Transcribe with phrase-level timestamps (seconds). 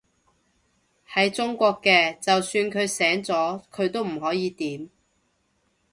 [1.13, 4.89] 喺中國嘅，就算佢醒咗，佢都唔可以點